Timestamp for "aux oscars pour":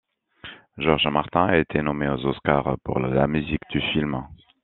2.09-2.97